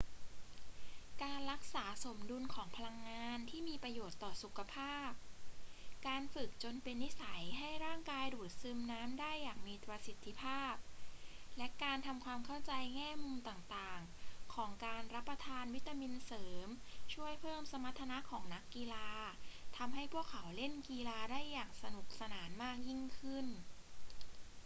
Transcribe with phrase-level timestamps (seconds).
[1.23, 5.09] การรักษาสมดุลของพลังงานที่มีประโยชน์ต่อสุขภาพ
[6.07, 10.73] การฝึกจนเป็นนิสัยให้ร่างกายดูดซึมน้ำได้อย่างมีประสิทธิภาพ
[11.57, 16.67] และการทำความเข้าใจแง่มุมต่าง ๆ ของการรับประทานวิตามินเสริม
[17.13, 21.41] ช่วยเพิ่มสมรรถนะของนักกีฬาและทำให้พวกเขาเล่นกีฬาได้
[21.81, 23.45] สนุกสนานมากยิ่งขึ้น